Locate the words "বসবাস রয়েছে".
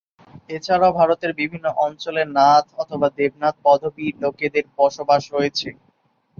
4.77-5.69